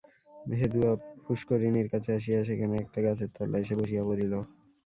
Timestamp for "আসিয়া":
2.17-2.39